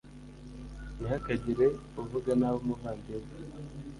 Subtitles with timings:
[0.97, 1.65] ntihakagire
[2.01, 3.33] uvuga nabi umuvandimwe.